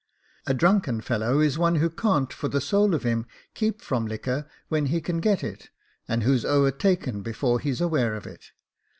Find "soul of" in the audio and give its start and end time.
2.59-3.03